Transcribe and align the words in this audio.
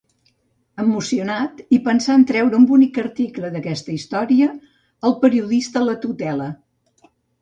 Emocionat, 0.83 1.59
i 1.77 1.79
pensant 1.87 2.25
treure 2.31 2.57
un 2.61 2.65
bonic 2.71 2.97
article 3.03 3.51
d'aquesta 3.57 3.95
història, 3.99 4.49
el 5.11 5.15
periodista 5.27 5.85
la 5.89 5.97
tutela. 6.07 6.49